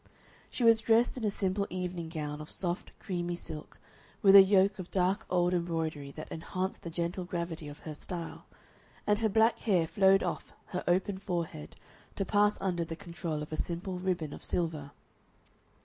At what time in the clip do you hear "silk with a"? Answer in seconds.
3.35-4.41